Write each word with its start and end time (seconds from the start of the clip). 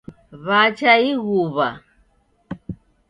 Wwacha 0.43 0.91
ighuwa 1.09 1.69